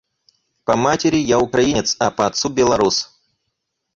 [0.63, 3.07] По матери я украинец, а по отцу— белорус.